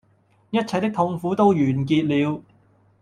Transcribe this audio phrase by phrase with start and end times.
[0.49, 2.41] 一切的痛苦都完結了